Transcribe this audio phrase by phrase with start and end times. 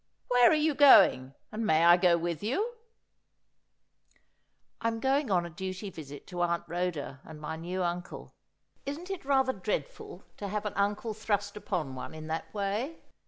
[0.29, 2.73] Where are you going, and may I go with you
[4.81, 8.33] ?''I am going on a duty visit to Aunt Rhoda and my new uncle.
[8.83, 12.97] Isn't it rather dreadful to have an uncle thrust upon one in that way